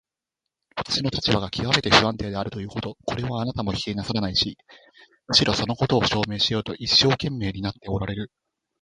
[0.75, 4.57] 私の立場がきわめて不安定であるということ、これはあなたも否定なさらないし、
[5.27, 8.31] むしろそのことを証明しようと一生懸命になっておられる。